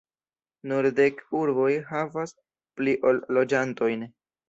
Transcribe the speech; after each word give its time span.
Nur 0.71 0.87
dek 1.01 1.21
urboj 1.41 1.69
havas 1.91 2.35
pli 2.81 2.99
ol 3.13 3.25
loĝantojn. 3.39 4.13